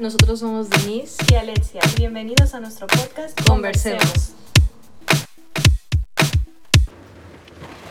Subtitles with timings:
[0.00, 1.80] nosotros somos Denise y Alexia.
[1.96, 4.32] Bienvenidos a nuestro podcast Conversemos.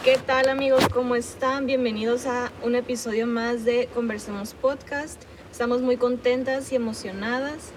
[0.03, 0.87] ¿Qué tal amigos?
[0.93, 1.65] ¿Cómo están?
[1.65, 5.23] Bienvenidos a un episodio más de Conversemos Podcast.
[5.51, 7.71] Estamos muy contentas y emocionadas.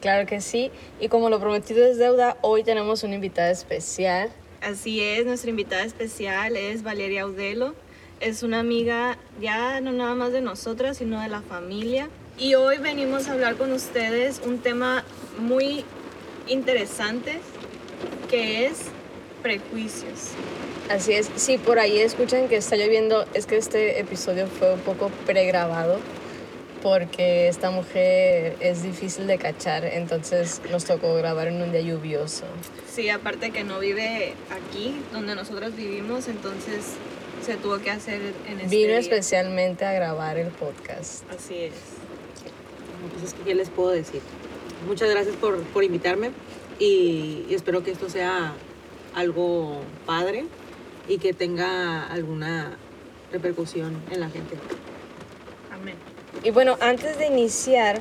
[0.00, 0.70] Claro que sí.
[0.98, 4.30] Y como lo prometido es deuda, hoy tenemos una invitada especial.
[4.62, 7.74] Así es, nuestra invitada especial es Valeria Audelo.
[8.20, 12.08] Es una amiga ya no nada más de nosotras, sino de la familia.
[12.38, 15.04] Y hoy venimos a hablar con ustedes un tema
[15.40, 15.84] muy
[16.46, 17.40] interesante
[18.30, 18.82] que es
[19.42, 20.30] prejuicios.
[20.88, 24.80] Así es, si por ahí escuchan que está lloviendo, es que este episodio fue un
[24.80, 25.98] poco pregrabado
[26.80, 32.44] porque esta mujer es difícil de cachar, entonces nos tocó grabar en un día lluvioso.
[32.88, 36.84] Sí, aparte que no vive aquí, donde nosotros vivimos, entonces
[37.44, 38.98] se tuvo que hacer en este Vino día.
[38.98, 41.24] especialmente a grabar el podcast.
[41.32, 41.97] Así es.
[43.24, 44.20] Es que, ¿qué les puedo decir?
[44.86, 46.30] Muchas gracias por, por invitarme
[46.78, 48.54] y, y espero que esto sea
[49.14, 50.46] algo padre
[51.08, 52.76] y que tenga alguna
[53.32, 54.56] repercusión en la gente.
[55.72, 55.96] Amén.
[56.44, 58.00] Y bueno, antes de iniciar,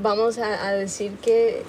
[0.00, 1.62] vamos a, a decir que,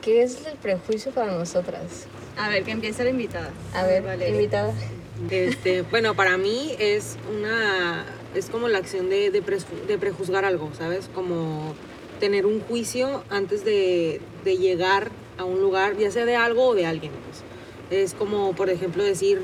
[0.00, 2.06] qué es el prejuicio para nosotras.
[2.38, 3.50] A ver, que empiece la invitada.
[3.74, 4.34] A ver, Valeria.
[4.34, 4.72] invitada.
[5.30, 8.04] Este, bueno, para mí es una
[8.34, 11.08] es como la acción de, de, preju- de prejuzgar algo, ¿sabes?
[11.14, 11.74] Como
[12.20, 16.74] tener un juicio antes de, de llegar a un lugar, ya sea de algo o
[16.74, 17.12] de alguien.
[17.26, 17.42] pues.
[18.02, 19.40] Es como, por ejemplo, decir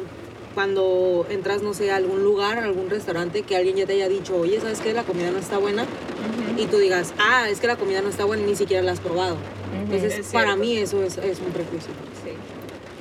[0.55, 4.09] cuando entras, no sé, a algún lugar, a algún restaurante, que alguien ya te haya
[4.09, 4.93] dicho, oye, ¿sabes qué?
[4.93, 5.83] La comida no está buena.
[5.83, 6.61] Ujú.
[6.61, 8.93] Y tú digas, ah, es que la comida no está buena y ni siquiera la
[8.93, 9.37] has probado.
[9.81, 10.61] Entonces, Es para cierto.
[10.65, 11.91] mí eso es, es un prejuicio.
[12.25, 12.31] Sí.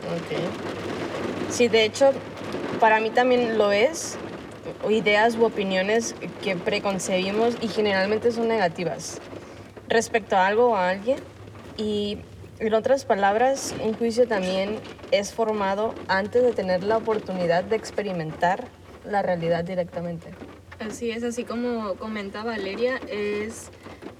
[0.05, 1.51] Ok.
[1.51, 2.11] Sí, de hecho,
[2.79, 4.17] para mí también lo es.
[4.89, 9.19] Ideas u opiniones que preconcebimos y generalmente son negativas
[9.89, 11.19] respecto a algo o a alguien.
[11.77, 12.19] Y
[12.59, 14.79] en otras palabras, un juicio también
[15.11, 18.67] es formado antes de tener la oportunidad de experimentar
[19.05, 20.29] la realidad directamente.
[20.79, 23.69] Así es, así como comenta Valeria, es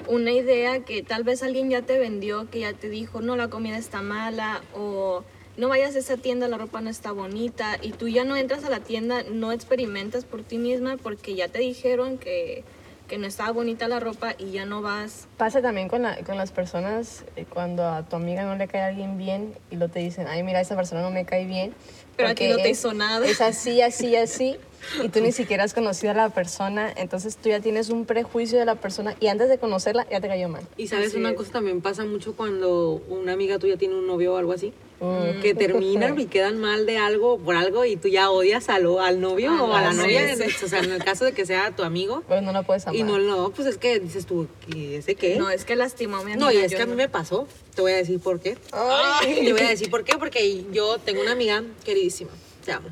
[0.07, 3.49] una idea que tal vez alguien ya te vendió, que ya te dijo, no, la
[3.49, 5.23] comida está mala o
[5.57, 8.63] no vayas a esa tienda, la ropa no está bonita y tú ya no entras
[8.63, 12.63] a la tienda, no experimentas por ti misma porque ya te dijeron que,
[13.07, 15.27] que no estaba bonita la ropa y ya no vas.
[15.37, 18.81] Pasa también con, la- con las personas eh, cuando a tu amiga no le cae
[18.83, 21.73] alguien bien y lo te dicen, ay, mira, esa persona no me cae bien.
[22.15, 23.25] Pero a ti porque no te hizo nada.
[23.27, 24.57] Es así, así, así.
[25.03, 28.57] Y tú ni siquiera has conocido a la persona, entonces tú ya tienes un prejuicio
[28.59, 30.63] de la persona y antes de conocerla ya te cayó mal.
[30.77, 31.35] Y sabes, Así una es.
[31.35, 34.73] cosa también pasa mucho cuando una amiga tuya tiene un novio o algo así.
[34.99, 35.41] Mm.
[35.41, 39.21] Que terminan y quedan mal de algo por algo y tú ya odias al, al
[39.21, 40.35] novio Ah, o a la sí, novia.
[40.35, 40.43] sí.
[40.43, 42.23] en- O sea, en el caso de que sea tu amigo.
[42.27, 42.95] Pero no la puedes amar.
[42.99, 45.35] Y no, no, pues es que dices tú, ¿y ese qué?
[45.35, 46.45] No, es que lastimó a mi amiga.
[46.47, 47.47] No, y es que a mí me pasó.
[47.75, 48.57] Te voy a decir por qué.
[48.71, 49.41] Ay.
[49.45, 52.31] Te voy a decir por qué, porque yo tengo una amiga queridísima.
[52.65, 52.89] Te amo.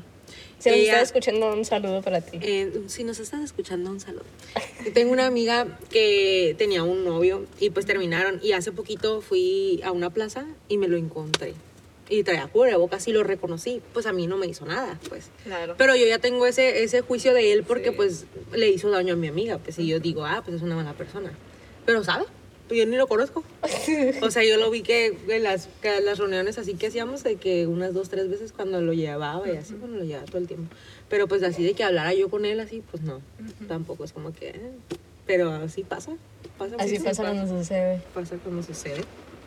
[0.58, 2.38] Si nos estás escuchando, un saludo para ti.
[2.40, 4.24] Eh, si nos estás escuchando, un saludo.
[4.84, 8.40] Yo Tengo una amiga que tenía un novio y pues terminaron.
[8.42, 11.54] Y hace poquito fui a una plaza y me lo encontré.
[12.08, 13.82] Y traía cubrebocas y lo reconocí.
[13.92, 15.30] Pues a mí no me hizo nada, pues.
[15.44, 15.74] Claro.
[15.76, 17.96] Pero yo ya tengo ese, ese juicio de él porque Sí.
[17.96, 19.58] pues le hizo daño a mi amiga.
[19.58, 21.32] Pues y yo digo, ah, pues es una mala persona.
[21.84, 22.24] Pero ¿sabe?
[22.68, 23.42] Pues yo ni lo conozco.
[24.22, 27.36] O sea, yo lo vi que en las, que las reuniones así que hacíamos, de
[27.36, 30.46] que unas dos, tres veces cuando lo llevaba y así, bueno, lo llevaba todo el
[30.48, 30.72] tiempo.
[31.08, 33.20] Pero pues así de que hablara yo con él así, pues no,
[33.68, 34.48] tampoco es como que...
[34.48, 34.70] eh,
[35.26, 36.12] Pero así pasa,
[36.58, 36.74] pasa.
[36.78, 38.00] Así mucho, pasa cuando sucede.
[38.14, 39.02] Pasa cuando sucede.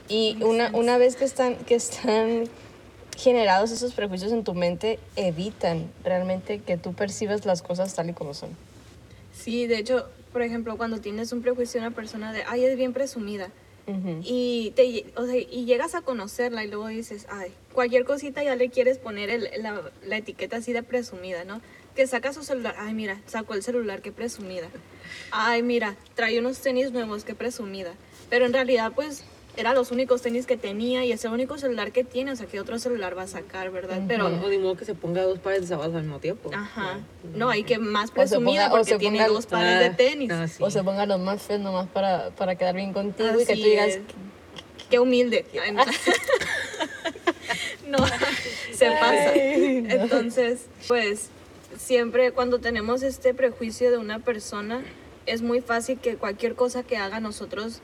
[0.10, 2.46] Y una, una vez que están, que están
[3.16, 8.14] generados esos prejuicios en tu mente, evitan realmente que tú percibas las cosas tal y
[8.14, 8.50] como son.
[9.34, 12.76] Sí, de hecho, por ejemplo, cuando tienes un prejuicio de una persona de, ay, es
[12.76, 13.50] bien presumida,
[14.22, 18.56] y, te, o sea, y llegas a conocerla y luego dices, ay, cualquier cosita ya
[18.56, 21.60] le quieres poner el- la, la etiqueta así de presumida, ¿no?
[21.96, 24.68] Que saca su celular, ay, mira, sacó el celular, qué presumida.
[25.32, 27.94] Ay, mira, trae unos tenis nuevos, qué presumida.
[28.30, 29.24] Pero en realidad, pues,
[29.60, 32.46] eran los únicos tenis que tenía y es el único celular que tiene, o sea,
[32.48, 34.00] ¿qué otro celular va a sacar, verdad?
[34.08, 36.50] Pero, O modo que se ponga dos pares de zapatos al mismo tiempo.
[36.54, 37.00] ajá,
[37.36, 40.32] no, hay que más presumida ponga- porque tiene ponga- dos pares de Ah, tenis.
[40.32, 40.64] ah, sí.
[40.64, 43.62] O se pongan los más feos nomás para, para quedar bien contigo y que tú
[43.64, 44.02] digas, es.
[44.90, 45.46] Qué humilde.
[45.64, 45.84] Ay, no.
[47.88, 47.98] No,
[48.74, 49.32] se pasa.
[49.34, 49.94] Ay, no.
[49.96, 51.30] Entonces, pues
[51.78, 54.84] siempre cuando tenemos este prejuicio de una persona,
[55.26, 57.80] es muy fácil que cualquier cosa que haga nosotros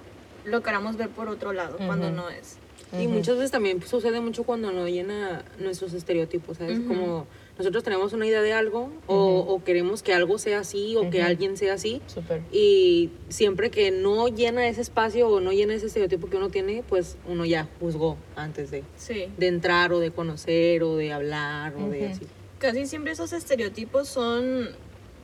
[0.45, 2.15] lo queramos ver por otro lado, cuando Ujú.
[2.15, 2.57] no es.
[2.97, 6.79] Y muchas veces también sucede mucho cuando no llena nuestros estereotipos, ¿sabes?
[6.79, 6.87] Ujú.
[6.87, 7.27] Como
[7.57, 11.21] nosotros tenemos una idea de algo o, o queremos que algo sea así o que
[11.21, 12.01] alguien sea así.
[12.07, 12.41] Súper.
[12.53, 16.83] Y siempre que no llena ese espacio o no llena ese estereotipo que uno tiene,
[16.87, 19.25] pues uno ya juzgó antes de, Sí.
[19.37, 22.25] de entrar o de conocer o de hablar o de así.
[22.59, 24.69] Casi siempre esos estereotipos son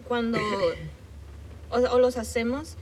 [0.08, 0.40] cuando
[1.70, 2.76] o, o los hacemos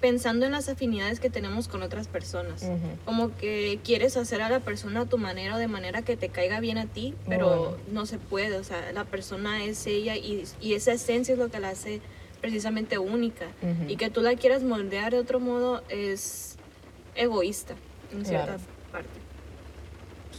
[0.00, 2.64] pensando en las afinidades que tenemos con otras personas.
[3.04, 6.28] Como que quieres hacer a la persona a tu manera o de manera que te
[6.28, 7.76] caiga bien a ti, pero bueno.
[7.92, 8.56] no se puede.
[8.58, 12.00] O sea, la persona es ella y, y esa esencia es lo que la hace
[12.40, 13.46] precisamente única.
[13.88, 16.56] Y que tú la quieras moldear de otro modo es
[17.16, 17.74] egoísta
[18.12, 18.62] en cierta Claro.
[18.92, 19.08] parte.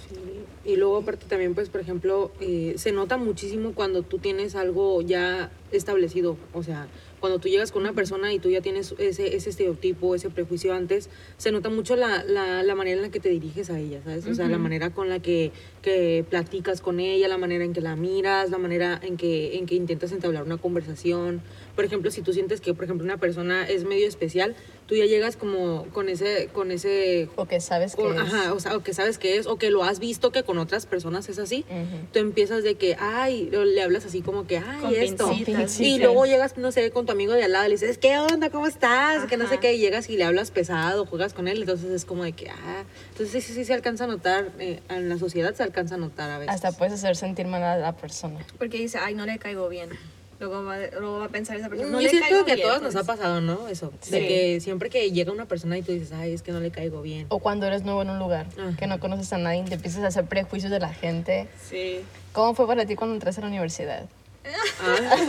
[0.10, 4.56] Sí, Y luego aparte también, pues, por ejemplo, eh, se nota muchísimo cuando tú tienes
[4.56, 6.38] algo ya establecido.
[6.54, 6.88] O sea,
[7.19, 10.74] cuando tú llegas con una persona y tú ya tienes ese, ese estereotipo, ese prejuicio
[10.74, 14.01] antes, se nota mucho la, la, la manera en la que te diriges a ella,
[14.04, 14.25] ¿sabes?
[14.27, 14.63] O sea, la Ujú.
[14.63, 15.51] manera con la que,
[15.81, 19.66] que platicas con ella, la manera en que la miras, la manera en que, en
[19.66, 21.42] que intentas entablar una conversación.
[21.75, 24.56] Por ejemplo, si tú sientes que, por ejemplo, una persona es medio especial,
[24.88, 28.19] tú ya llegas como con ese, con ese O que sabes que o- es.
[28.19, 30.57] ajá, o sea, o que sabes que es, o que lo has visto que con
[30.57, 31.65] otras personas es así.
[31.69, 32.07] Ujú.
[32.13, 35.27] Tú empiezas de que, ay, le hablas así como que, ay, Con esto.
[35.60, 35.88] Pincitas.
[35.96, 38.18] Y luego llegas, no sé, con tu amigo de al lado y le dices, ¿qué
[38.18, 38.50] onda?
[38.50, 39.26] ¿Cómo estás?
[39.26, 39.62] Que no sé Ajá.
[39.62, 42.50] qué, y llegas y le hablas pesado, juegas con él, entonces es como de que,
[42.50, 45.96] ah, entonces sí, sí, sí se alcanza a notar, eh, en la sociedad se alcanza
[45.96, 46.54] a notar a veces.
[46.56, 48.40] Hasta puedes hacer sentir mal a la persona.
[48.58, 49.90] Porque dice, ay, no le caigo bien.
[50.40, 52.56] Luego va, luego va a pensar esa persona, no Yo le siento caigo que a
[52.56, 53.04] bien, todas nos pues".
[53.04, 53.68] ha pasado, ¿no?
[53.68, 54.26] Eso, de Sí.
[54.28, 57.02] que siempre que llega una persona y tú dices, ay, es que no le caigo
[57.02, 57.26] bien.
[57.28, 58.74] O cuando eres nuevo en un lugar, Ajá.
[58.78, 61.50] que no conoces a nadie, te empiezas a hacer prejuicios de la gente.
[61.70, 62.00] Sí.
[62.32, 64.06] ¿Cómo fue para ti cuando entraste a la universidad?
[64.81, 65.25] Ah,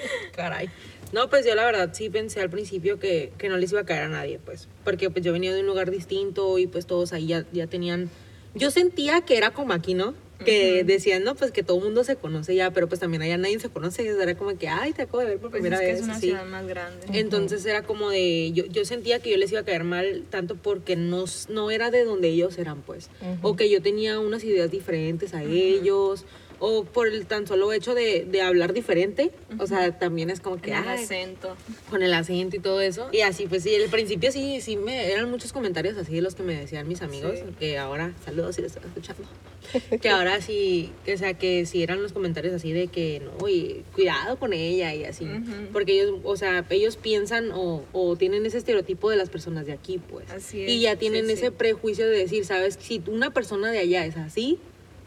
[0.36, 0.68] caray.
[1.12, 3.84] No, pues yo la verdad sí pensé al principio que, que no les iba a
[3.84, 4.68] caer a nadie, pues.
[4.84, 8.10] Porque pues yo venía de un lugar distinto y pues todos ahí ya, ya tenían...
[8.54, 10.14] Yo sentía que era como aquí, ¿no?
[10.44, 13.38] Que decían, no, pues que todo el mundo se conoce ya, pero pues también allá
[13.38, 14.02] nadie se conoce.
[14.02, 15.98] Y era como que, ay, te acabo de ver por Pues primera es que vez.
[16.00, 16.26] es una así.
[16.26, 17.06] ciudad más grande.
[17.12, 20.56] Entonces era como de, yo, yo sentía que yo les iba a caer mal tanto
[20.56, 23.08] porque no, no era de donde ellos eran, pues.
[23.42, 26.24] O que yo tenía unas ideas diferentes a ellos,
[26.64, 29.32] o por el tan solo hecho de, de hablar diferente.
[29.58, 31.56] O sea, también es como que, Con el ay, acento.
[31.90, 33.08] con el acento y todo eso.
[33.10, 36.36] Y así, pues sí, al principio sí, sí me eran muchos comentarios así de los
[36.36, 37.54] que me decían mis amigos, Sí.
[37.58, 39.24] que ahora, saludos si lo están escuchando,
[40.00, 43.82] que ahora sí, o sea, que sí eran los comentarios así de que no, y
[43.92, 45.26] cuidado con ella y así.
[45.72, 49.72] Porque ellos, o sea, ellos piensan o, o tienen ese estereotipo de las personas de
[49.72, 50.30] aquí, pues.
[50.30, 51.32] Así es, Y ya tienen sí.
[51.32, 52.78] ese prejuicio de decir, ¿sabes?
[52.80, 54.60] Si una persona de allá es así,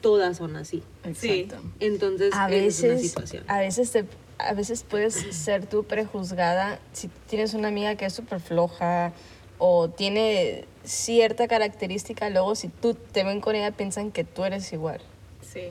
[0.05, 0.83] todas son así.
[1.17, 1.41] Sí.
[1.41, 1.63] Exacto.
[1.79, 3.43] Entonces, A esa es una veces, situación.
[3.47, 4.05] a veces, te-
[4.37, 9.13] a veces puedes ser tú prejuzgada si tienes una amiga que es súper floja
[9.57, 14.71] o tiene cierta característica, luego si tú te ven con ella piensan que tú eres
[14.73, 15.01] igual.
[15.41, 15.69] Sí.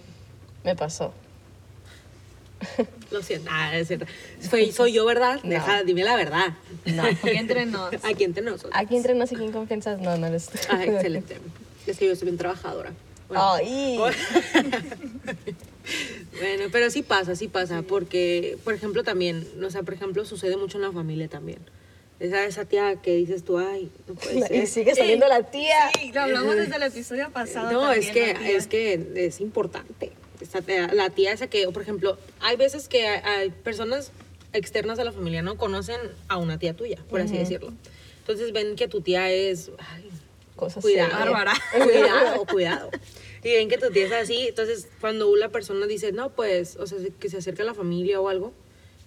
[0.65, 1.13] Me pasó.
[3.11, 4.07] Lo siento, ah, es cierto.
[4.51, 5.39] Soy, soy yo, ¿verdad?
[5.45, 5.51] No.
[5.51, 6.55] Deja, dime la verdad.
[6.87, 7.03] No.
[7.23, 7.95] Aquí entre nos.
[8.05, 8.73] Aquí entre nosotros.
[8.75, 10.59] Aquí entre no sé quién confianzas, no, no eres tú.
[10.71, 11.37] Ah, excelente.
[11.87, 12.93] Es que yo soy bien trabajadora.
[13.29, 13.99] Bueno, Ay.
[16.41, 17.83] bueno, pero sí pasa, sí pasa.
[17.83, 21.59] Porque, por ejemplo, también, o sea, por ejemplo, sucede mucho en la familia también.
[22.21, 24.67] Esa, esa tía que dices tú, ay, no puede y ser.
[24.67, 25.77] sigue saliendo la tía.
[26.01, 27.73] Sí, lo hablamos desde el episodio pasado.
[27.73, 28.57] No, es también, que, la tía.
[28.57, 30.13] es que es importante.
[30.41, 34.11] Esta tía- la tía esa que, por ejemplo, hay veces que hay, hay personas
[34.53, 35.99] externas a la familia no conocen
[36.29, 37.73] a una tía tuya, por así decirlo.
[38.21, 40.09] Entonces ven que tu tía es, ay,
[40.55, 41.11] Cosas Cuidado.
[41.11, 41.53] Bárbara.
[41.83, 42.91] cuidado, cuidado.
[43.45, 46.87] Y ven que tu tía es así, entonces cuando la persona dice, no, pues, o
[46.87, 48.53] sea, que se acerca a la familia o algo,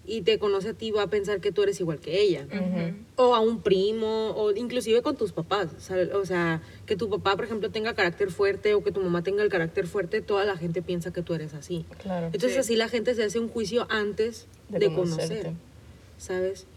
[0.10, 2.48] y te conoce a ti, va a pensar que tú eres igual que ella.
[3.18, 5.68] O a un primo, o inclusive con tus papás.
[6.14, 9.44] O sea, que tu papá, por ejemplo, tenga carácter fuerte o que tu mamá tenga
[9.44, 11.84] el carácter fuerte, toda la gente piensa que tú eres así.
[12.02, 12.28] Claro.
[12.28, 12.60] Entonces Sí.
[12.60, 15.52] así la gente se hace un juicio antes de, De conocer.
[16.18, 16.68] ¿sabes?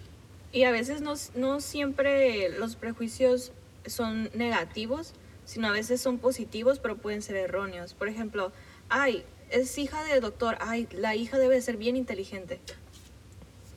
[0.52, 3.52] Y a veces no, no siempre los prejuicios
[3.86, 5.12] son negativos,
[5.50, 7.94] sino a veces son positivos, pero pueden ser erróneos.
[7.94, 8.52] Por ejemplo,
[8.88, 12.60] ay, es hija del doctor, ay, la hija debe ser bien inteligente,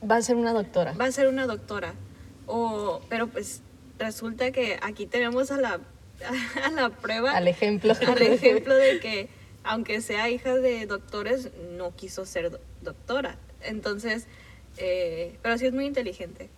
[0.08, 0.92] Va a ser una doctora.
[0.92, 1.94] va a ser una doctora.
[2.46, 3.60] O, pero pues
[3.98, 5.80] resulta que aquí tenemos a la,
[6.64, 7.92] a la prueba, Al ejemplo.
[8.06, 9.28] al ejemplo de que
[9.64, 13.36] aunque sea hija de doctores, no quiso ser do- doctora.
[13.62, 14.26] Entonces,
[14.76, 16.50] eh, pero sí es muy inteligente.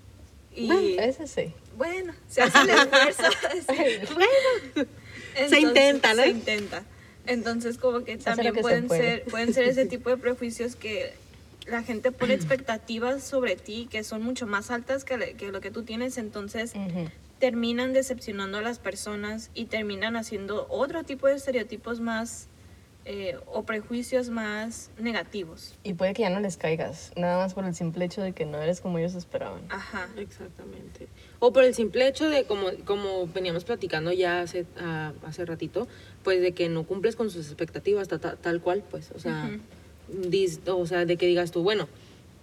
[0.53, 1.53] Y, Bueno, ese sí.
[1.77, 3.23] bueno, se hace el esfuerzo.
[4.15, 4.89] Bueno,
[5.37, 6.23] Entonces, intenta, ¿no?
[6.23, 6.85] Se intenta.
[7.27, 9.01] Entonces, como que Se también se pueden puede.
[9.01, 11.15] ser, pueden ser ese tipo de prejuicios que
[11.67, 15.17] la gente pone expectativas sobre ti que son mucho más altas que,
[15.51, 16.73] lo que tú tienes, entonces
[17.39, 22.47] terminan decepcionando a las personas y terminan haciendo otro tipo de estereotipos más
[23.09, 25.75] eh, o prejuicios más negativos.
[25.85, 28.45] Y puede que ya no les caigas, nada más por el simple hecho de que
[28.45, 29.61] no eres como ellos esperaban.
[29.69, 30.09] Ajá.
[30.17, 31.07] Exactamente.
[31.39, 35.87] O por el simple hecho de, como, como veníamos platicando ya hace, ah, hace ratito,
[36.25, 39.57] pues de que no cumples con sus expectativas ta- ta- tal cual, pues, o sea,
[40.11, 41.89] dis- o sea, de que digas tú, bueno,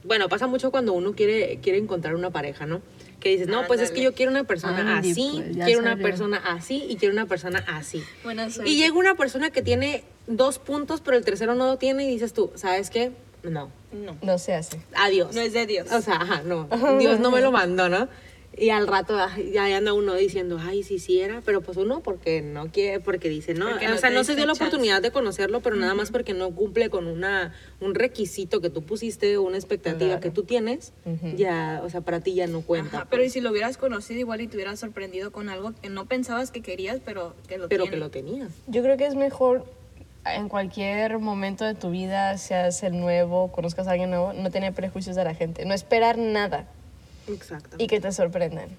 [0.06, 2.82] bueno, pasa mucho cuando uno quiere, quiere encontrar una pareja, ¿no?
[3.24, 5.96] Que dices, no, pues es que yo quiero una persona Andy, así, pues, quiero una
[5.96, 8.04] persona así y quiero una persona así.
[8.22, 8.70] Buena suerte.
[8.70, 12.10] Y llega una persona que tiene dos puntos, pero el tercero no lo tiene y
[12.10, 13.14] dices tú, ¿sabes qué?
[13.42, 14.18] No, No.
[14.22, 14.82] No se hace.
[14.94, 15.34] adiós.
[15.34, 15.90] No es de Dios.
[15.92, 16.68] O sea, ajá, no.
[17.00, 18.10] Dios no me lo mandó, ¿no?
[18.56, 22.02] Y al rato ay, ya anda uno diciendo, ay, sí, sí era, pero pues uno
[22.02, 24.66] porque no quiere, porque dice, no, Porque o sea, no se dio la chance.
[24.66, 28.84] oportunidad de conocerlo, pero nada más porque no cumple con una, un requisito que tú
[28.84, 30.22] pusiste, una expectativa Claro.
[30.22, 30.94] que tú tienes,
[31.36, 32.98] ya, o sea, para ti ya no cuenta.
[32.98, 33.34] Ajá, pero y pues.
[33.34, 36.62] si lo hubieras conocido igual y te hubieras sorprendido con algo que no pensabas que
[36.62, 37.96] querías, pero que lo pero tiene.
[37.98, 38.52] que lo tenías.
[38.68, 39.66] Yo creo que es mejor
[40.26, 44.74] en cualquier momento de tu vida, seas el nuevo, conozcas a alguien nuevo, no tener
[44.74, 46.68] prejuicios de la gente, no esperar nada
[47.28, 47.78] Exacto.
[47.80, 48.70] y que te sorprendan.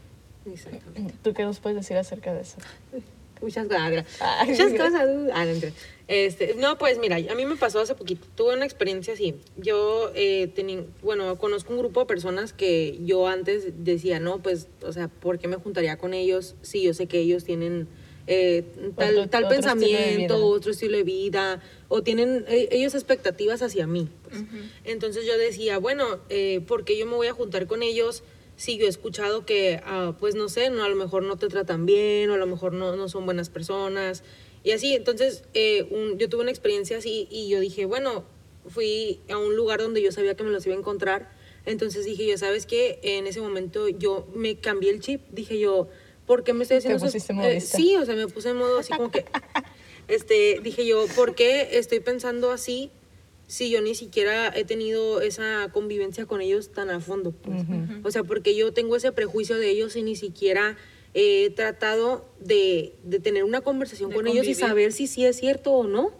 [0.46, 1.14] Exactamente.
[1.22, 2.56] ¿Tú qué nos puedes decir acerca de eso?
[3.40, 4.06] Muchas gracias.
[4.20, 5.08] Ay, Muchas cosas.
[5.32, 5.52] Ah, no,
[6.06, 8.26] este, no, pues mira, a mí me pasó hace poquito.
[8.34, 9.34] Tuve una experiencia así.
[9.56, 10.52] Yo, eh,
[11.02, 15.38] bueno, conozco un grupo de personas que yo antes decía, no, pues, o sea, ¿por
[15.38, 17.88] qué me juntaría con ellos si yo sé que ellos tienen
[18.26, 18.64] eh,
[18.97, 24.09] tal, tal otro pensamiento, otro estilo de vida, o tienen eh, ellos expectativas hacia mí?
[24.25, 24.43] pues.
[24.85, 28.23] Entonces yo decía, bueno, eh, ¿por qué yo me voy a juntar con ellos?
[28.57, 31.49] si yo he escuchado que, ah, pues no sé, no, a lo mejor no te
[31.49, 34.23] tratan bien o a lo mejor no, no son buenas personas
[34.62, 34.95] y así.
[34.95, 38.25] Entonces, eh, un- yo tuve una experiencia así y yo dije, bueno,
[38.69, 41.33] fui a un lugar donde yo sabía que me los iba a encontrar.
[41.66, 43.00] Entonces dije yo, ¿sabes qué?
[43.02, 45.23] En ese momento yo me cambié el chip.
[45.33, 45.88] Dije yo,
[46.26, 47.07] ¿por qué me estoy haciendo
[47.43, 49.25] eh, sí, o sea, me puse en modo así como que...
[50.07, 52.90] Este, dije yo, ¿por qué estoy pensando así
[53.47, 57.33] si yo ni siquiera he tenido esa convivencia con ellos tan a fondo?
[57.33, 57.62] pues?
[58.02, 60.76] O sea, porque yo tengo ese prejuicio de ellos y ni siquiera
[61.14, 64.69] he tratado de, de tener una conversación De con ellos y convivir.
[64.69, 66.12] saber si sí es cierto o no.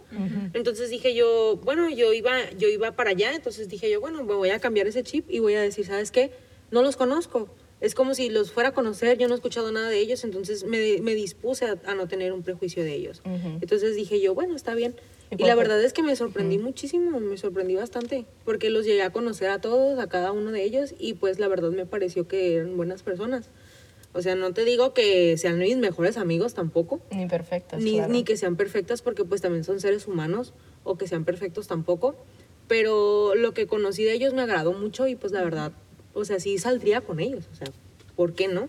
[0.53, 4.33] Entonces dije yo, bueno, yo iba, yo iba para allá, entonces dije yo, bueno, me
[4.33, 6.31] voy a cambiar ese chip y voy a decir, ¿sabes qué?
[6.71, 7.49] No los conozco.
[7.85, 10.63] Es como si los fuera a conocer, yo no he escuchado nada de ellos, entonces
[10.63, 13.21] me, me dispuse a, a no tener un prejuicio de ellos.
[13.61, 14.95] Entonces dije yo, bueno, está bien.
[15.37, 19.11] ¿Y la verdad es que me sorprendí muchísimo, me sorprendí bastante, porque los llegué a
[19.11, 22.55] conocer a todos, a cada uno de ellos, y pues la verdad me pareció que
[22.55, 23.49] eran buenas personas.
[24.13, 27.83] O sea, no te digo que sean mis mejores amigos tampoco, Ni perfectas.
[27.83, 28.13] ni, claro.
[28.13, 30.53] ni que sean perfectas porque pues también son seres humanos
[30.85, 32.15] o que sean perfectos tampoco.
[32.67, 35.71] Pero lo que conocí de ellos me agradó mucho y pues la verdad,
[36.15, 37.67] o sea, sí saldría con ellos, o sea,
[38.15, 38.67] ¿por qué no?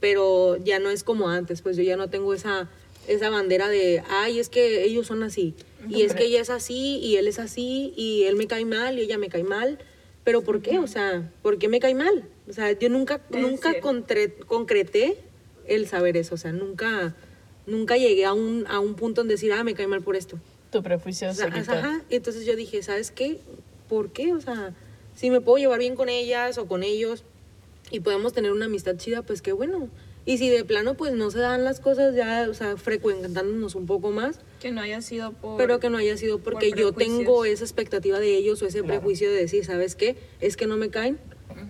[0.00, 2.68] Pero ya no es como antes, pues yo ya no tengo esa,
[3.08, 5.54] esa bandera de, ay, es que ellos son así,
[5.88, 8.98] y es que ella es así, y él es así, y él me cae mal,
[8.98, 9.78] y ella me cae mal.
[10.24, 10.78] Pero ¿por qué?
[10.78, 12.24] O sea, ¿por qué me cae mal?
[12.46, 15.16] O sea, yo nunca, Es nunca contre- concreté
[15.66, 17.14] el saber eso, o sea, nunca,
[17.66, 20.38] nunca llegué a un, a un punto en decir, ah, me cae mal por esto.
[20.70, 21.72] Tu prejuicio O sea, se quitó.
[21.72, 23.38] ajá, entonces yo dije, ¿sabes qué?
[23.88, 24.34] ¿Por qué?
[24.34, 24.74] O sea,
[25.20, 27.24] si me puedo llevar bien con ellas o con ellos
[27.90, 29.90] y podemos tener una amistad chida, pues qué bueno.
[30.24, 33.84] Y si de plano pues no se dan las cosas ya, o sea, frecuentándonos un
[33.84, 35.58] poco más, Que no haya sido por...
[35.58, 37.18] pero que no haya sido porque yo prejuicios.
[37.18, 39.00] tengo esa expectativa de ellos o ese Claro.
[39.00, 40.16] prejuicio de decir, ¿sabes qué?
[40.40, 41.18] Es que no me caen,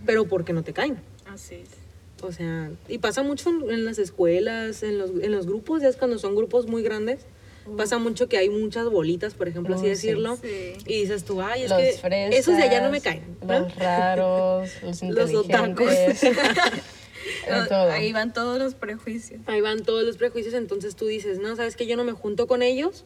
[0.07, 0.99] pero porque no te caen.
[1.27, 1.69] Así es.
[2.23, 5.89] O sea, y pasa mucho en, en las escuelas, en los, en los grupos, ya
[5.89, 7.21] es cuando son grupos muy grandes,
[7.77, 10.73] pasa mucho que hay muchas bolitas, por ejemplo, así decirlo, Sí.
[10.87, 13.37] y dices tú, ay, es los que fresas, esos de allá no me caen.
[13.47, 13.61] ¿no?
[13.61, 16.21] Los raros, los Los inteligentes.
[17.47, 17.91] de todo.
[17.91, 19.41] Ahí van todos los prejuicios.
[19.47, 22.47] Ahí van todos los prejuicios, entonces tú dices, no, sabes que yo no me junto
[22.47, 23.05] con ellos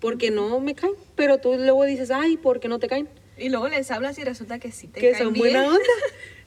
[0.00, 3.08] porque no me caen, pero tú luego dices, ay, ¿por qué no te caen?
[3.38, 5.44] Y luego les hablas y resulta que sí te que caen son bien.
[5.54, 5.78] buena onda.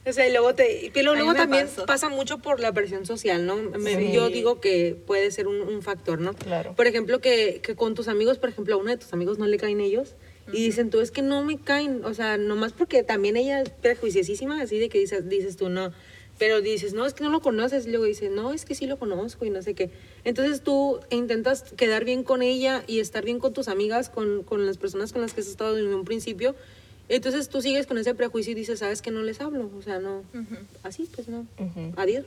[0.07, 1.85] O sea, y luego, te, mí luego también pasó.
[1.85, 3.55] pasa mucho por la presión social, ¿no?
[3.55, 4.11] Me- Sí.
[4.13, 6.33] Yo digo que puede ser un, un factor, ¿no?
[6.33, 6.75] Claro.
[6.75, 9.47] Por ejemplo, que, que con tus amigos, por ejemplo, a uno de tus amigos no
[9.47, 10.15] le caen ellos
[10.53, 13.69] y dicen tú, es que no me caen, o sea, nomás porque también ella es
[13.71, 15.91] prejuiciosísima, así de que dices, dices tú, no.
[16.37, 17.87] Pero dices, no, es que no lo conoces.
[17.87, 19.89] Y luego dices, no, es que sí lo conozco y no sé qué.
[20.25, 24.65] Entonces tú intentas quedar bien con ella y estar bien con tus amigas, con, con
[24.65, 26.53] las personas con las que has estado en un principio.
[27.07, 29.69] Entonces tú sigues con ese prejuicio y dices, sabes que no les hablo.
[29.77, 30.23] O sea, no.
[30.83, 31.45] Así, pues no.
[31.59, 31.93] Ujú.
[31.97, 32.25] Adiós.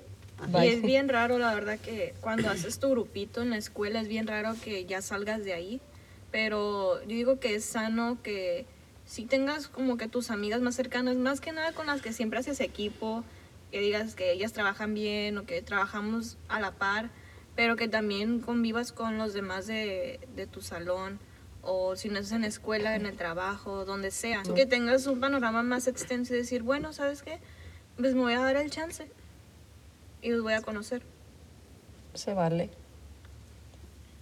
[0.52, 0.66] Bye.
[0.66, 4.06] Y es bien raro, la verdad, que cuando haces tu grupito en la escuela es
[4.06, 5.80] bien raro que ya salgas de ahí.
[6.30, 8.66] Pero yo digo que es sano que
[9.04, 12.38] si tengas como que tus amigas más cercanas, más que nada con las que siempre
[12.38, 13.25] haces equipo,
[13.73, 17.11] que digas que ellas trabajan bien o que trabajamos a la par,
[17.56, 21.18] pero que también convivas con los demás de, de tu salón
[21.62, 24.43] o si no es en la escuela, en el trabajo, donde sea.
[24.55, 27.38] Que tengas un panorama más extenso y decir, bueno, ¿sabes qué?
[27.97, 29.09] Pues me voy a dar el chance
[30.23, 31.03] y los voy a conocer.
[32.15, 32.71] Se vale.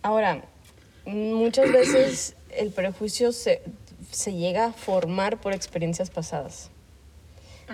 [0.03, 0.45] Ahora,
[1.05, 3.63] muchas veces el prejuicio se,
[4.11, 6.71] se llega a formar por experiencias pasadas.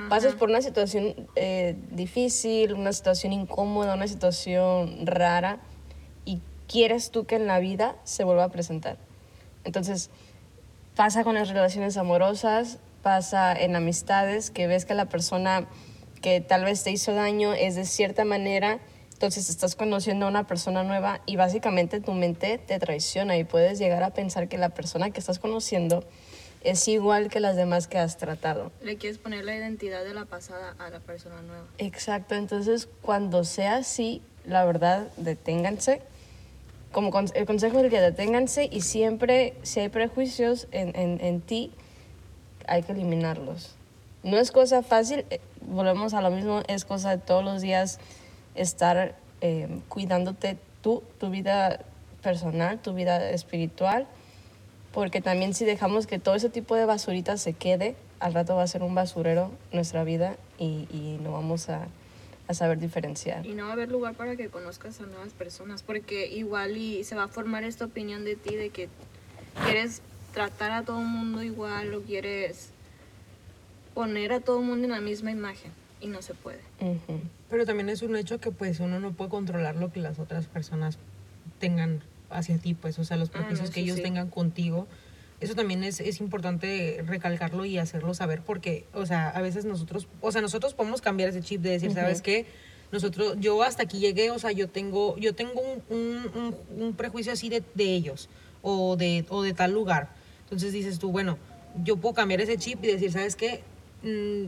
[0.08, 0.38] Pasas Ajá.
[0.38, 5.60] por una situación eh, difícil, una situación incómoda, una situación rara
[6.24, 8.96] y quieres tú que en la vida se vuelva a presentar.
[9.64, 10.10] Entonces,
[10.94, 15.66] pasa con las relaciones amorosas, pasa en amistades, que ves que la persona
[16.20, 18.78] que tal vez te hizo daño es de cierta manera,
[19.12, 23.78] entonces estás conociendo a una persona nueva y básicamente tu mente te traiciona y puedes
[23.78, 26.04] llegar a pensar que la persona que estás conociendo
[26.64, 28.72] es igual que las demás que has tratado.
[28.82, 31.66] Le quieres poner la identidad de la pasada a la persona nueva.
[31.78, 36.02] Exacto, entonces cuando sea así, la verdad, deténganse.
[36.92, 41.72] Como el consejo del día, deténganse y siempre, si hay prejuicios en, en, en ti,
[42.66, 43.76] hay que eliminarlos.
[44.22, 47.98] No es cosa fácil, eh, volvemos a lo mismo, es cosa de todos los días
[48.54, 51.80] estar eh, cuidándote tú, tu vida
[52.22, 54.06] personal, tu vida espiritual,
[54.92, 58.62] porque también si dejamos que todo ese tipo de basurita se quede, al rato va
[58.62, 61.88] a ser un basurero nuestra vida y, y no vamos a,
[62.52, 63.44] a saber diferenciar.
[63.44, 67.04] Y no va a haber lugar para que conozcas a nuevas personas, porque igual y
[67.04, 68.88] se va a formar esta opinión de ti de que
[69.64, 70.00] quieres
[70.32, 72.70] tratar a todo el mundo igual o quieres
[73.94, 76.60] poner a todo el mundo en la misma imagen y no se puede.
[77.50, 80.46] Pero también es un hecho que pues uno no puede controlar lo que las otras
[80.46, 80.98] personas
[81.58, 84.02] tengan hacia ti, pues, o sea, los Ah, prejuicios no, que ellos sí.
[84.02, 84.86] tengan contigo.
[85.42, 90.06] Eso también es, es importante recalcarlo y hacerlo saber porque, o sea, a veces nosotros,
[90.20, 92.46] o sea, nosotros podemos cambiar ese chip de decir, ¿sabes qué?
[92.92, 96.30] Nosotros, yo hasta aquí llegué, o sea, yo tengo, yo tengo un, un-
[96.76, 98.28] un- un prejuicio así de, de ellos
[98.62, 100.10] o de, o de tal lugar.
[100.44, 101.38] Entonces dices tú, bueno,
[101.82, 103.62] yo puedo cambiar ese chip y decir, ¿sabes qué?
[104.02, 104.46] Mm,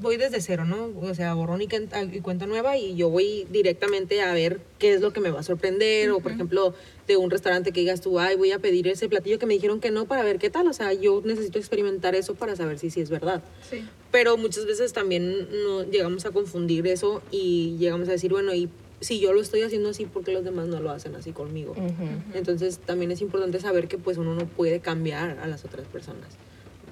[0.00, 0.90] voy desde cero, ¿no?
[1.00, 4.94] O sea, borrón y, cuen- y cuenta nueva y yo voy directamente a ver qué
[4.94, 6.72] es lo que me va a sorprender o, por ejemplo,
[7.08, 9.80] de un restaurante que digas tú, ay, voy a pedir ese platillo que me dijeron
[9.80, 10.68] que no para ver qué tal.
[10.68, 13.42] O sea, yo necesito experimentar eso para saber si sí es verdad.
[13.68, 13.84] Sí.
[14.12, 18.68] Pero muchas veces también no, llegamos a confundir eso y llegamos a decir, bueno, y
[19.00, 21.74] si yo lo estoy haciendo así, ¿por qué los demás no lo hacen así conmigo?
[22.34, 26.28] Entonces también es importante saber que pues uno no puede cambiar a las otras personas.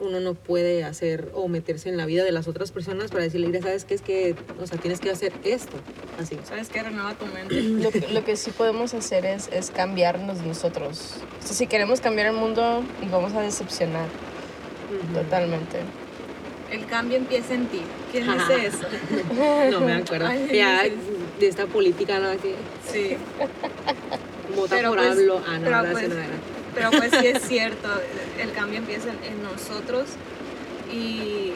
[0.00, 3.48] Uno no puede hacer o meterse en la vida de las otras personas para decirle,
[3.48, 3.94] mira, ¿sabes qué?
[3.94, 5.76] Es que, o sea, tienes que hacer esto.
[6.18, 6.38] Así.
[6.44, 6.82] ¿Sabes qué?
[6.82, 7.60] Renueva tu mente.
[7.60, 11.16] Lo, que- lo que sí podemos hacer es, es cambiarnos nosotros.
[11.42, 14.06] O sea, si queremos cambiar el mundo, nos vamos a decepcionar
[15.14, 15.78] totalmente.
[16.72, 17.80] El cambio empieza en ti.
[18.12, 18.54] ¿Quién Ajá.
[18.54, 18.86] dice eso?
[19.70, 20.26] No me acuerdo.
[20.26, 20.82] Ay, ya
[21.38, 22.30] de esta política, ¿no?
[22.40, 22.54] Que
[22.90, 23.16] Sí.
[24.56, 25.42] vota Pero por pues- hablo.
[25.46, 26.26] Ah, no, sí pues- no era.
[26.80, 27.88] Pero pues sí es cierto,
[28.40, 30.06] el cambio empieza en, nosotros
[30.90, 31.52] y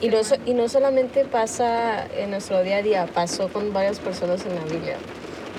[0.00, 4.44] Y no, y no solamente pasa en nuestro día a día, pasó con varias personas
[4.44, 4.96] en la Biblia.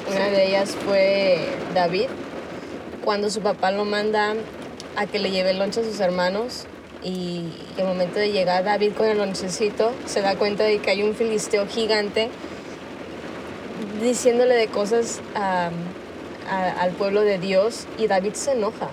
[0.10, 2.08] Una de ellas fue David,
[3.06, 4.36] cuando su papá lo manda
[4.97, 6.65] a que le lleve el lonche a sus hermanos
[7.01, 7.45] y
[7.77, 11.15] al momento de llegar David con el lonchecito se da cuenta de que hay un
[11.15, 12.30] filisteo gigante
[14.01, 15.21] diciéndole de cosas
[16.49, 18.89] al pueblo de Dios y David se enoja.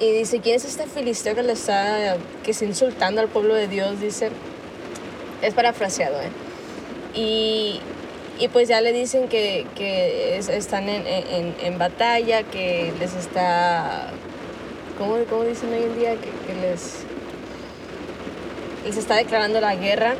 [0.00, 3.68] Y dice, ¿quién es este filisteo que le está, que está insultando al pueblo de
[3.68, 4.00] Dios?
[4.00, 4.30] Dice,
[5.42, 6.30] es parafraseado, ¿eh?
[7.14, 7.80] Y,
[8.40, 13.14] y pues ya le dicen que, que es- están en, en- en batalla, que les
[13.14, 14.10] está,
[14.98, 16.10] ¿cómo, cómo dicen hoy en día?
[16.16, 17.04] Que, que les,
[18.84, 20.14] les está declarando la guerra.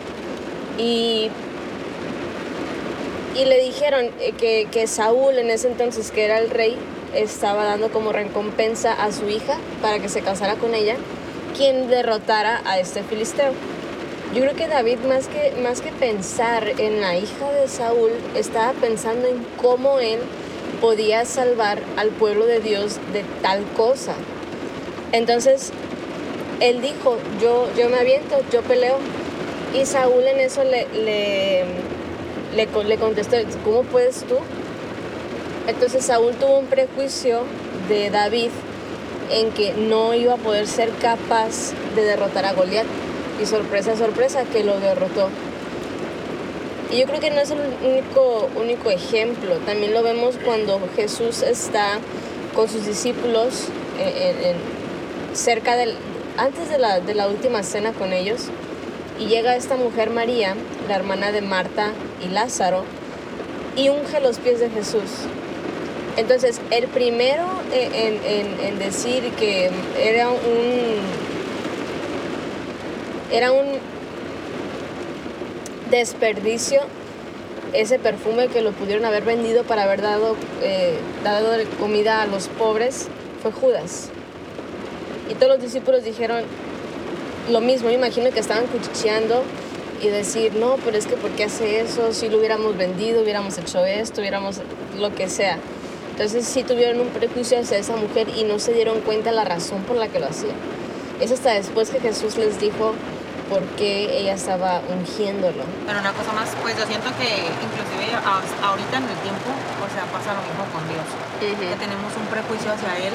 [0.79, 1.31] Y,
[3.35, 6.77] y le dijeron eh, que, que Saúl en ese entonces, que era el rey,
[7.14, 10.97] estaba dando como recompensa a su hija para que se casara con ella,
[11.57, 13.53] quien derrotara a este filisteo.
[14.35, 18.73] Yo creo que David, más que, más que pensar en la hija de Saúl, estaba
[18.73, 20.18] pensando en cómo él
[20.81, 24.14] podía salvar al pueblo de Dios de tal cosa.
[25.12, 25.70] Entonces,
[26.59, 28.97] él dijo, yo, yo me aviento, yo peleo.
[29.73, 31.64] Y Saúl en eso le, le,
[32.55, 34.37] le, le contestó, ¿cómo puedes tú?
[35.67, 37.40] Entonces Saúl tuvo un prejuicio
[37.88, 38.51] de David
[39.31, 42.87] en que no iba a poder ser capaz de derrotar a Goliat.
[43.43, 45.29] Y sorpresa, sorpresa, que lo derrotó.
[46.93, 49.57] Y yo creo que no es el único, único ejemplo.
[49.67, 51.99] También lo vemos cuando Jesús está
[52.55, 53.64] con sus discípulos
[53.99, 54.55] en-
[55.35, 55.95] cerca del,
[56.37, 58.43] antes de la, de la última cena con ellos.
[59.19, 60.55] Y llega esta mujer María,
[60.88, 61.92] la hermana de Marta
[62.25, 62.85] y Lázaro,
[63.77, 65.27] y unge los pies de Jesús.
[66.16, 71.25] Entonces, el primero en, decir que era un.
[73.33, 73.66] Era un
[75.90, 76.83] desperdicio
[77.73, 82.47] ese perfume que lo pudieron haber vendido para haber dado, eh, dado comida a los
[82.47, 83.09] pobres
[83.42, 84.11] fue Judas.
[85.29, 86.44] Y todos los discípulos dijeron
[87.51, 87.88] lo mismo.
[87.88, 89.42] Me imagino que estaban cuchicheando
[90.05, 92.12] y decir, no, pero es que ¿por qué hace eso?
[92.12, 94.61] Si lo hubiéramos vendido, hubiéramos hecho esto, hubiéramos
[94.99, 95.59] lo que sea.
[96.11, 99.83] Entonces sí tuvieron un prejuicio hacia esa mujer y no se dieron cuenta la razón
[99.83, 100.53] por la que lo hacía.
[101.21, 102.93] Es hasta después que Jesús les dijo
[103.49, 105.64] por qué ella estaba ungiéndolo.
[105.87, 108.12] Pero una cosa más, pues yo siento que inclusive
[108.62, 109.49] ahorita en el tiempo,
[109.81, 111.07] o sea, pasa lo mismo con Dios.
[111.40, 111.49] Que
[111.81, 113.14] tenemos un prejuicio hacia Él.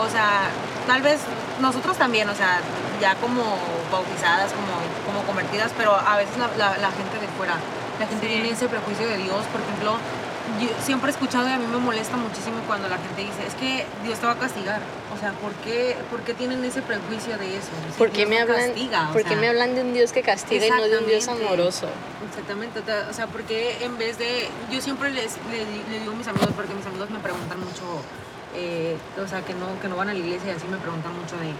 [0.00, 0.48] O sea,
[0.86, 1.20] tal vez
[1.60, 2.60] nosotros también, o sea,
[3.00, 3.42] ya como
[3.92, 4.72] bautizadas, como,
[5.06, 7.54] como convertidas, pero a veces la, la- la gente de fuera,
[7.98, 8.32] la gente Sí.
[8.32, 9.44] tiene ese prejuicio de Dios.
[9.52, 9.96] Por ejemplo,
[10.60, 13.54] yo siempre he escuchado y a mí me molesta muchísimo cuando la gente dice, es
[13.54, 14.80] que Dios te va a castigar.
[15.14, 17.68] O sea, ¿por qué, por qué tienen ese prejuicio de eso?
[17.92, 20.66] Si ¿Por qué me hablan, castiga, por qué me hablan de un Dios que castiga
[20.66, 21.86] y no de un Dios amoroso?
[22.28, 26.26] Exactamente, o sea- porque en vez de, yo siempre les, le, le digo a mis
[26.26, 28.02] amigos, porque mis amigos me preguntan mucho,
[28.54, 31.12] eh, o sea, que no, que no van a la iglesia y así me preguntan
[31.18, 31.52] mucho de,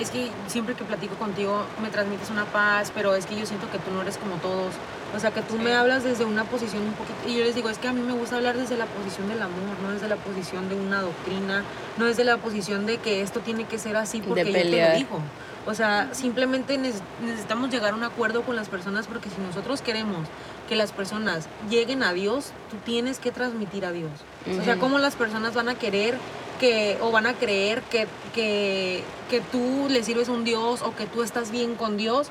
[0.00, 3.70] es que siempre que platico contigo me transmites una paz, pero es que yo siento
[3.70, 4.72] que tú no eres como todos,
[5.16, 7.68] o sea, que tú me hablas desde una posición un poquito, y yo les digo,
[7.68, 10.16] es que a mí me gusta hablar desde la posición del amor, no desde la
[10.16, 11.64] posición de una doctrina,
[11.98, 14.52] no desde la posición de que esto tiene que ser así porque yo te
[14.92, 15.20] lo digo.
[15.66, 19.82] O sea, simplemente neces- necesitamos llegar a un acuerdo con las personas porque si nosotros
[19.82, 20.26] queremos
[20.70, 24.12] que las personas lleguen a Dios, tú tienes que transmitir a Dios.
[24.48, 24.78] O sea.
[24.78, 26.16] ¿cómo las personas van a querer
[26.60, 30.94] que, o van a creer que, que, que tú le sirves a un Dios o
[30.94, 32.30] que tú estás bien con Dios?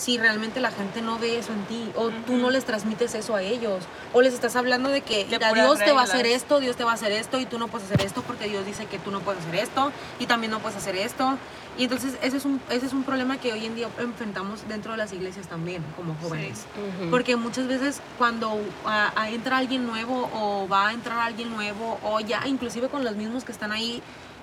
[0.00, 3.34] Si realmente la gente no ve eso en ti, o tú no les transmites eso
[3.34, 3.84] a ellos,
[4.14, 6.58] o les estás hablando de que De "Mira, puras Dios te va a hacer esto,
[6.58, 8.86] Dios te va a hacer esto, y tú no puedes hacer esto porque Dios dice
[8.86, 11.36] que tú no puedes hacer esto, y también no puedes hacer esto.
[11.76, 14.92] Y entonces ese es un, ese es un problema que hoy en día enfrentamos dentro
[14.92, 16.64] de las iglesias también, como jóvenes.
[17.10, 21.98] Porque muchas veces cuando ah, ah, entra alguien nuevo o va a entrar alguien nuevo
[22.02, 24.02] o ya inclusive con los mismos que están ahí,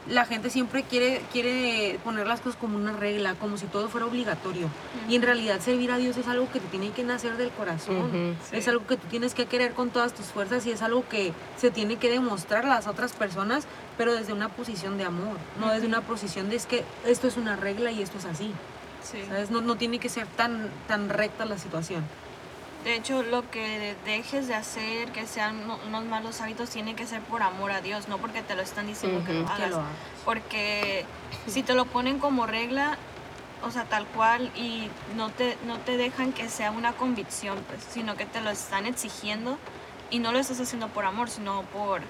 [0.10, 4.06] la gente siempre quiere, quiere poner las cosas como una regla, como si todo fuera
[4.06, 4.70] obligatorio.
[5.10, 8.36] Y en realidad servir a Dios es algo que te tiene que nacer del corazón.
[8.52, 11.34] Es algo que tú tienes que querer con todas tus fuerzas y es algo que
[11.58, 13.65] se tiene que demostrar a las otras personas,
[13.98, 17.38] pero desde una posición de amor, no desde una posición de es que esto es
[17.38, 18.52] una regla y esto es así.
[19.04, 19.20] Sí.
[19.28, 19.52] ¿Sabes?
[19.52, 22.04] No, no tiene que ser tan, tan recta la situación.
[22.84, 27.06] De hecho, lo que dejes de hacer, que sean uno- unos malos hábitos, tiene que
[27.06, 29.70] ser por amor a Dios, no porque te lo están diciendo que lo que hagas.
[29.72, 29.92] lo hagas.
[30.24, 31.06] Porque
[31.48, 32.98] si te lo ponen como regla,
[33.63, 37.84] o sea, tal cual, y no te, no te dejan que sea una convicción, pues,
[37.92, 39.58] sino que te lo están exigiendo
[40.10, 42.02] y no lo estás haciendo por amor, sino por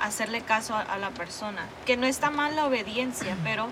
[0.00, 1.66] hacerle caso a, a la persona.
[1.84, 3.68] Que no está mal la obediencia, pero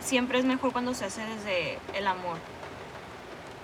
[0.00, 2.38] siempre es mejor cuando se hace desde el amor.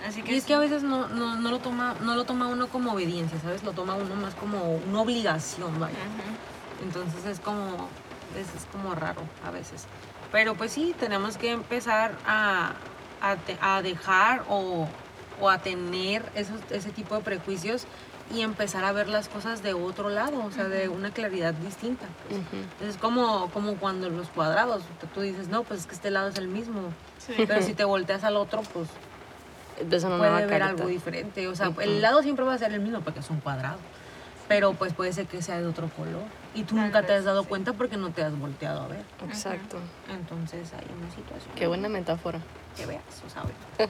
[0.05, 0.47] Así que Y es sí.
[0.47, 3.63] que a veces no, no, no lo toma, no lo toma uno como obediencia, ¿sabes?
[3.63, 5.95] Lo toma uno más como una obligación, vaya.
[6.83, 7.87] Entonces es como,
[8.37, 9.85] es, es como raro a veces.
[10.31, 12.73] Pero pues sí, tenemos que empezar a,
[13.21, 14.87] a, te- a dejar o,
[15.39, 17.85] o a tener esos, ese tipo de prejuicios
[18.33, 22.05] y empezar a ver las cosas de otro lado, o sea, de una claridad distinta.
[22.27, 22.39] pues.
[22.41, 22.89] Ujú.
[22.89, 26.29] Es como, como cuando los cuadrados, tú- tú dices, no, pues es que este lado
[26.29, 26.81] es el mismo.
[27.19, 27.33] Sí.
[27.47, 28.89] Pero si te volteas al otro, pues
[29.79, 30.67] Empiezan una puede nueva carta.
[30.69, 31.47] algo diferente.
[31.47, 33.77] O sea, el lado siempre va a ser el mismo porque es un cuadrado.
[34.47, 36.21] Pero pues puede ser que sea de otro color.
[36.53, 37.47] Y tú Tal nunca te has dado sí.
[37.49, 39.03] cuenta porque no te has volteado a ver.
[39.27, 39.77] Exacto.
[40.11, 41.55] Entonces hay una situación.
[41.55, 42.39] Qué buena metáfora.
[42.75, 43.43] Que veas, o sea,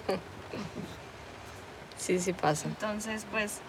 [1.98, 2.68] Sí, sí pasa.
[2.68, 3.60] Entonces, pues,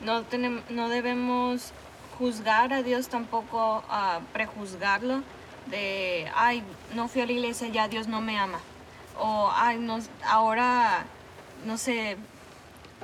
[0.00, 1.72] no, tenem- no debemos
[2.18, 5.22] juzgar a Dios tampoco, a prejuzgarlo
[5.66, 6.62] de, ay,
[6.94, 8.58] no fui a la iglesia, ya Dios no me ama.
[9.18, 11.04] O, ay, no, ahora,
[11.64, 12.16] no sé,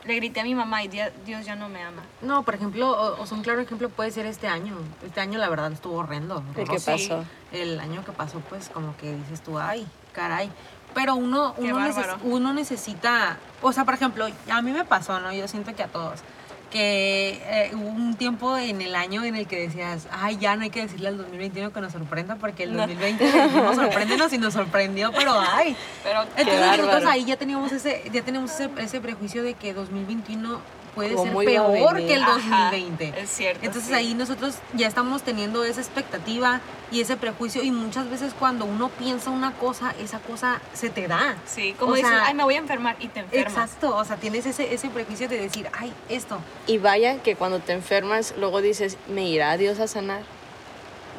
[0.05, 2.03] le grité a mi mamá y Dios ya no me ama.
[2.23, 4.77] No, por ejemplo, o, o sea, un claro ejemplo puede ser este año.
[5.05, 6.41] Este año la verdad estuvo horrendo.
[6.55, 6.91] ¿De qué horroroso.
[6.93, 7.25] pasó?
[7.53, 10.51] El año que pasó, pues como que dices tú, ay, caray.
[10.95, 15.33] Pero uno, uno, neces- uno necesita, o sea, por ejemplo, a mí me pasó, ¿no?
[15.33, 16.21] Yo siento que a todos,
[16.71, 20.63] que eh, hubo un tiempo en el año en el que decías, ay, ya no
[20.63, 22.79] hay que decirle al 2021 que nos sorprenda, porque el No.
[22.81, 25.77] 2020 le dijimos sorpréndenos y nos sorprendió, pero ay.
[26.05, 30.61] Pero, Entonces nosotros ahí ya teníamos ese, ya tenemos ese, ese prejuicio de que 2021
[30.99, 33.21] puede ¿Cómo ser peor que el Ajá, 2020.
[33.21, 33.65] es cierto.
[33.65, 33.95] Entonces sí.
[33.95, 38.89] ahí nosotros ya estamos teniendo esa expectativa y ese prejuicio y muchas veces cuando uno
[38.89, 41.37] piensa una cosa, esa cosa se te da.
[41.47, 43.53] Sí, como o dices, sea, ay, me voy a enfermar y te enfermas.
[43.53, 46.41] Exacto, o sea, tienes ese, ese prejuicio de decir, ay, esto.
[46.67, 50.23] Y vaya que cuando te enfermas, luego dices, ¿me irá Dios a sanar?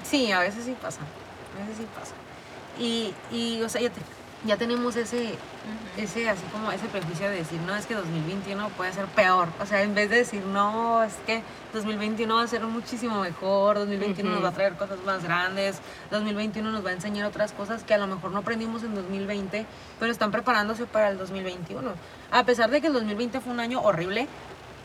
[0.04, 1.00] Sí, a veces sí pasa.
[1.56, 2.14] A veces sí pasa.
[2.78, 4.02] Y, y o sea, ya, te-
[4.46, 5.36] ya tenemos ese,
[5.98, 9.50] ese, así como ese prejuicio de decir, no, es que 2021 puede ser peor.
[9.62, 13.78] O sea, en vez de decir, no, es que 2021 va a ser muchísimo mejor,
[13.78, 15.80] 2021 nos va a traer cosas más grandes,
[16.12, 19.66] 2021 nos va a enseñar otras cosas que a lo mejor no aprendimos en 2020,
[20.00, 21.92] pero están preparándose para el 2021.
[22.32, 24.28] A pesar de que el 2020 fue un año horrible,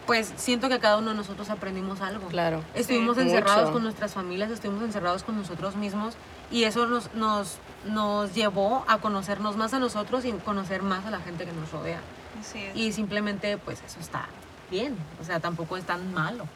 [0.07, 2.27] pues siento que cada uno de nosotros aprendimos algo.
[2.29, 2.62] Claro.
[2.75, 3.23] Estuvimos Sí.
[3.23, 3.73] encerrados Mucho.
[3.73, 6.14] con nuestras familias, estuvimos encerrados con nosotros mismos
[6.51, 11.11] y eso nos, nos, nos llevó a conocernos más a nosotros y conocer más a
[11.11, 12.01] la gente que nos rodea.
[12.40, 12.77] Así es.
[12.77, 14.27] Y simplemente pues eso está
[14.71, 16.47] bien, o sea, tampoco es tan malo.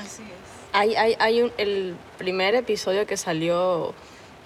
[0.00, 0.28] Así es.
[0.72, 3.94] Hay, hay, hay un, el primer episodio que salió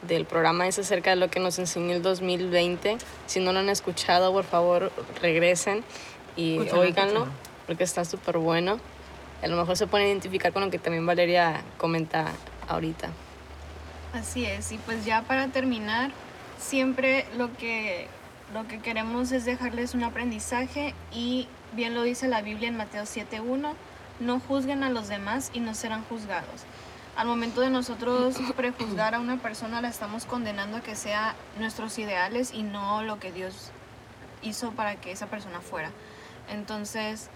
[0.09, 2.99] del programa es acerca de lo que nos enseñó el 2020.
[3.27, 5.85] Si no lo han escuchado, por favor, regresen
[6.37, 7.27] y Escúchenlo, oíganlo,
[7.67, 8.79] porque está súper bueno.
[9.43, 12.33] A lo mejor se pueden identificar con lo que también Valeria comenta
[12.69, 13.11] ahorita.
[14.13, 16.11] Así es, y pues ya para terminar,
[16.59, 18.09] siempre lo que,
[18.53, 23.05] lo que queremos es dejarles un aprendizaje y bien lo dice la Biblia en Mateo
[23.05, 23.73] 7.1,
[24.21, 26.65] no juzguen a los demás y no serán juzgados.
[27.17, 31.99] Al momento de nosotros prejuzgar a una persona, la estamos condenando a que sea nuestros
[31.99, 33.71] ideales y no lo que Dios
[34.43, 35.91] hizo para que esa persona fuera.
[36.53, 37.29] Entonces,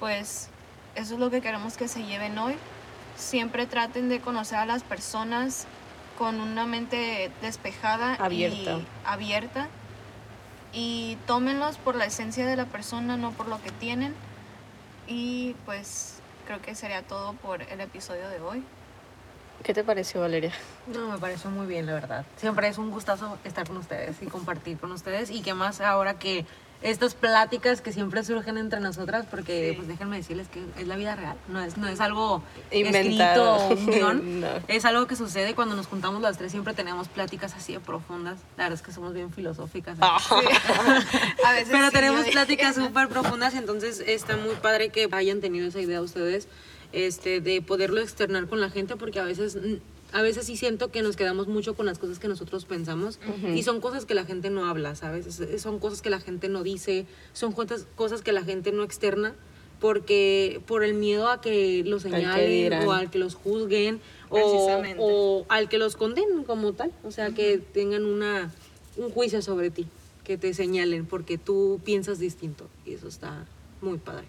[0.00, 0.48] pues
[0.94, 2.56] eso es lo que queremos que se lleven hoy.
[3.16, 5.66] Siempre traten de conocer a las personas
[6.18, 8.72] con una mente despejada Abierta.
[8.72, 9.68] y abierta
[10.72, 14.14] y tómenlos por la esencia de la persona, no por lo que tienen.
[15.06, 18.64] Y pues creo que sería todo por el episodio de hoy.
[19.62, 20.52] ¿Qué te pareció, Valeria?
[20.88, 22.26] No, me pareció muy bien, la verdad.
[22.36, 26.18] Siempre es un gustazo estar con ustedes y compartir con ustedes y que más ahora
[26.18, 26.44] que
[26.82, 29.76] estas pláticas que siempre surgen entre nosotras, porque Sí.
[29.76, 33.56] pues déjenme decirles que es la vida real, no es, no es algo Inventado.
[33.56, 34.46] escrito o un guion, No.
[34.68, 38.38] es algo que sucede cuando nos juntamos las tres, siempre tenemos pláticas así de profundas,
[38.58, 39.96] la verdad es que somos bien filosóficas.
[40.00, 40.18] Ah.
[41.46, 45.66] A veces Pero sí, tenemos pláticas súper profundas, entonces está muy padre que hayan tenido
[45.68, 46.48] esa idea ustedes
[46.92, 49.56] este, de poderlo externar con la gente, porque a veces,
[50.14, 53.18] a veces sí siento que nos quedamos mucho con las cosas que nosotros pensamos
[53.54, 55.26] y son cosas que la gente no habla, ¿sabes?
[55.40, 58.82] Es- Son cosas que la gente no dice, son cosas, cosas que la gente no
[58.84, 59.34] externa.
[59.80, 64.00] Porque por el miedo a que los señalen o al que los juzguen
[64.30, 64.38] o,
[65.02, 68.50] o al que los condenen como tal, o sea, que tengan una,
[68.96, 69.86] un juicio sobre ti,
[70.22, 73.44] que te señalen porque tú piensas distinto y eso está
[73.82, 74.24] muy padre.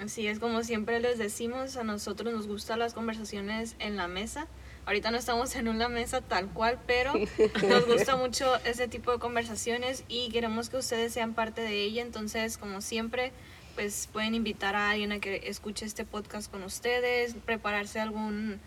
[0.00, 4.48] Así es, como siempre les decimos, a nosotros nos gustan las conversaciones en la mesa.
[4.86, 7.12] Ahorita no estamos en una mesa tal cual, pero
[7.68, 12.02] nos gusta mucho ese tipo de conversaciones y queremos que ustedes sean parte de ella.
[12.02, 13.32] Entonces, como siempre,
[13.74, 18.60] pues pueden invitar a alguien a que escuche este podcast con ustedes, prepararse algún,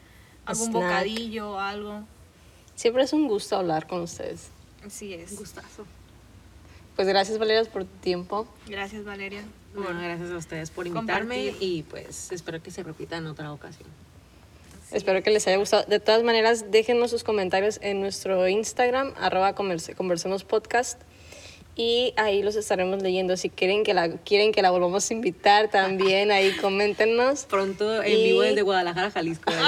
[0.45, 0.83] algún Snack.
[0.83, 2.03] bocadillo o algo.
[2.75, 4.49] Siempre es un gusto hablar con ustedes.
[4.85, 5.37] Así es.
[5.37, 5.85] Gustazo.
[6.95, 8.45] Pues gracias, Valeria, por tu tiempo.
[8.67, 9.41] Gracias, Valeria.
[9.73, 11.55] Bueno, gracias a ustedes por invitarme Compartir.
[11.69, 13.87] y pues espero que se repita en otra ocasión.
[14.91, 15.83] Espero que les haya gustado.
[15.87, 20.99] De todas maneras, déjenos sus comentarios en nuestro Instagram, arroba converse- conversemos podcast.
[21.75, 23.37] Y ahí los estaremos leyendo.
[23.37, 27.45] Si quieren que la, quieren que la volvamos a invitar también, ahí coméntenos.
[27.45, 29.51] Pronto en Y- vivo desde Guadalajara, Jalisco.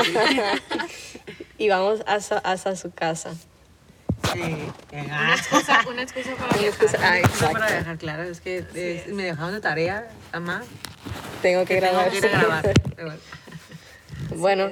[1.57, 3.35] Y vamos hasta, hasta su casa.
[4.35, 7.13] Eh, Una excusa, una excusa para Una excusa- viajar.
[7.13, 7.73] ah, Eso para exacto.
[7.75, 10.63] dejar claro, es que me dejaron de tarea, mamá,
[11.43, 12.11] Tengo que que tengo grabar.
[12.11, 12.73] que grabar.
[14.35, 14.71] Bueno,